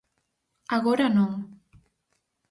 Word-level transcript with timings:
Agora 0.77 1.07
non. 1.17 1.31